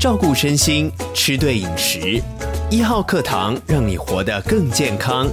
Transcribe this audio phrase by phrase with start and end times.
[0.00, 2.22] 照顾身心，吃对饮食。
[2.70, 5.28] 一号课堂让你活得更健康。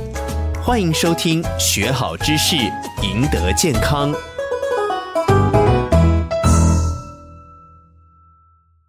[0.62, 2.58] 欢迎收听，学好知识，
[3.02, 4.14] 赢得健康。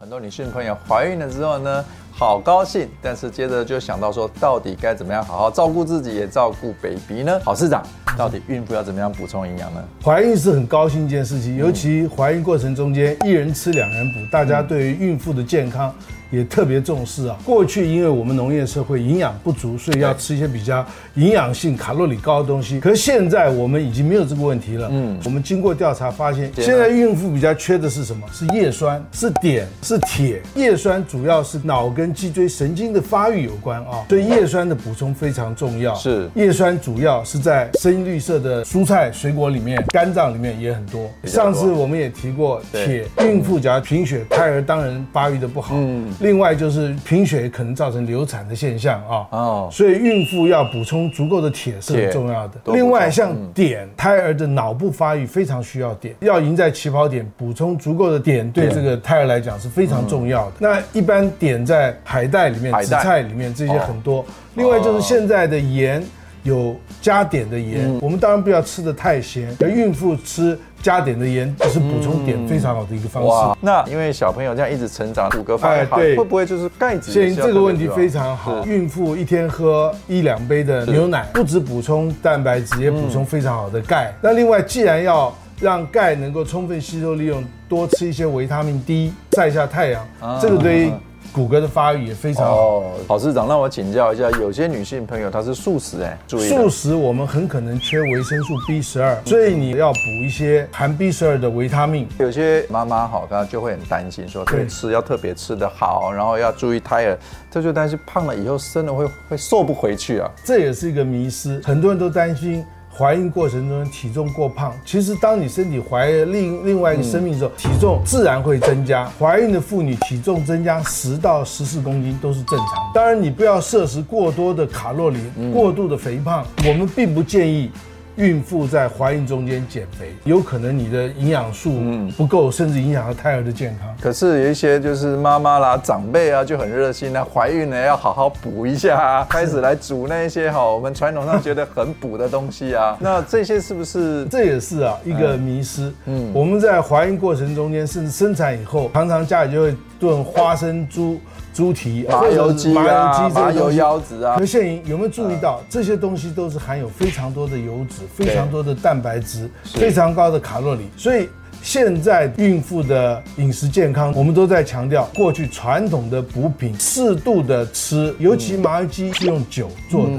[0.08, 7.38] 很多女性朋友怀孕了之后呢，好高兴，但是接着就想到说，到底该怎么样好好照顾自己，也照顾 baby 呢？
[7.45, 7.82] 郝市长，
[8.16, 9.84] 到底孕妇要怎么样补充营养呢？
[10.02, 15.95] 怀孕是很高兴一件事情，尤其怀孕过程中间，一人吃两人补，大家对于孕妇的健康。
[16.30, 17.38] 也特别重视啊！
[17.45, 22.78] 过去因为我们农业社会营养不足，所以要吃一些比较营养性、卡路里高的东西。
[22.78, 24.88] 可是现在我们已经没有这个问题了。
[24.92, 28.27] 嗯，我们经过调查发现，现在孕妇比较缺的是什么？
[28.30, 30.42] 是叶酸，是碘，是铁。
[30.55, 35.95] 叶酸主要是脑跟脊椎神经的发育有关啊，所以叶酸的补充非常重要。
[35.95, 41.08] 是叶酸主要是在深绿色的蔬菜水果里面，肝脏里面也很多。
[41.24, 45.74] 上次我们也提过铁，孕妇假如贫血，胎儿当然发育的不好。
[45.74, 46.12] 嗯。
[46.20, 52.55] 另外就是贫血可能造成流产的现象啊，哦，所以孕妇要补充足够的铁是很重要的。
[52.72, 60.52] 另外像碘，胎儿的脑部发育非常需要碘，要赢在起跑点，补充足够的碘对这个胎儿来讲是非常重要的。
[60.58, 64.25] 那一般碘在海带里面、紫菜里面这些很多。
[64.55, 66.03] 另外就是现在的盐
[66.42, 70.58] 有加碘的盐，我们当然不要吃的太咸，而孕妇吃。
[70.81, 73.28] 加点的盐就是补充碘非常好的一个方式。
[73.28, 77.11] 哇，那因为小朋友这样一直成长，骨骼发育好，会不会就是钙质？
[77.11, 78.64] 所以这个问题非常好。
[78.64, 84.14] 孕妇一天喝一两杯的牛奶，不止补充蛋白质，也补充非常好的钙。
[84.22, 90.06] 那另外，既然要让钙能够充分吸收利用，多吃一些维他命 D，晒一下太阳，
[90.41, 90.92] 这个对于。
[91.33, 92.56] 骨骼的发育也非常好。
[92.56, 102.08] 哦，郝市长，让我请教一下，有些女性朋友她是素食，哎，注意，素食我们很可能缺维生素 B 十二，所以你要补一些含 B 十二的维他命。
[102.19, 107.19] 有些妈妈好，她就会很担心，说对吃要特别吃的好，然后要注意胎儿，
[107.50, 110.30] 这就担心胖了以后生了会会瘦不回去啊。
[110.44, 112.64] 这也是一个迷失，很多人都担心。
[112.98, 119.09] 怀孕过程中体重过胖，其实当你身体怀了另另外一个生命的时候，体重自然会增加。
[119.20, 122.69] 怀孕的妇女体重增加十到十四公斤都是正常。
[122.92, 125.20] 当然，你不要摄食过多的卡路里，
[125.54, 127.70] 过度的肥胖，我们并不建议。
[128.19, 131.81] 孕妇在怀孕中间减肥，有可能你的营养素
[132.17, 133.89] 不够，甚至影响到胎儿的健康。
[134.01, 142.97] 可是有一些就是妈妈啦、长辈啊，就很热心啊，怀孕了要好好补一下啊，开始来煮那些哈，我们传统上觉得很补的东西啊。
[143.01, 144.25] 那这些是不是？
[144.27, 145.93] 这也是啊一个迷失。
[146.06, 151.20] 嗯，我们在怀孕过程中间，甚至生产以后，常常家里就会炖花生猪。
[151.54, 154.36] 猪蹄、麻油鸡、麻油鸡、麻油腰子啊。
[154.36, 161.28] 可是现有没有注意到，这些东西都是含有非常多的油脂、非常多的蛋白质、非常高的卡路里，所以。
[161.60, 170.12] 现在孕妇的饮食健康，我们都在强调过去传统的补品，适度的吃，尤其麻油鸡是用酒做的，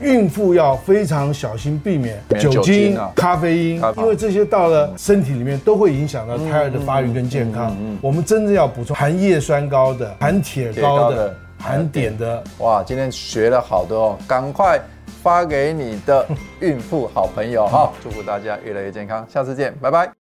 [0.00, 7.76] 孕妇要非常小心避免酒精、咖啡因，因为这些到了身体里面都会影响到胎儿的发育跟健康。
[8.00, 12.42] 我们真正要补充含叶酸高的、含铁高的、含碘的。
[12.58, 14.80] 哇，今天学了好多哦，赶快
[15.22, 16.26] 发给你的
[16.60, 20.17] 孕妇好朋友哈，祝福大家越来越健康，下次见，拜拜。